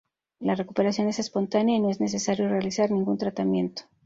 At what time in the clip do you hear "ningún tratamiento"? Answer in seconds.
2.89-3.83